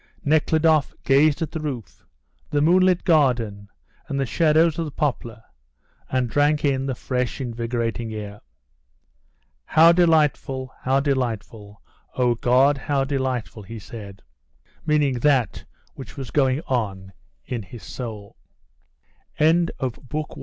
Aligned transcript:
Nekhludoff 0.25 0.95
gazed 1.03 1.43
at 1.43 1.51
the 1.51 1.59
roof, 1.59 2.03
the 2.49 2.59
moonlit 2.59 3.03
garden, 3.03 3.69
and 4.07 4.19
the 4.19 4.25
shadows 4.25 4.79
of 4.79 4.85
the 4.85 4.89
poplar, 4.91 5.43
and 6.09 6.27
drank 6.27 6.65
in 6.65 6.87
the 6.87 6.95
fresh, 6.95 7.39
invigorating 7.39 8.11
air. 8.11 8.41
"How 9.63 9.91
delightful, 9.91 10.73
how 10.81 11.01
delightful; 11.01 11.83
oh, 12.15 12.33
God, 12.33 12.79
how 12.79 13.03
delightful," 13.03 13.61
he 13.61 13.77
said, 13.77 14.23
meaning 14.87 15.19
that 15.19 15.65
which 15.93 16.17
was 16.17 16.31
going 16.31 16.61
on 16.61 17.13
in 17.45 17.61
his 17.61 17.83
soul. 17.83 18.37
CHAPTER 19.37 19.71
XXIX. 19.79 20.39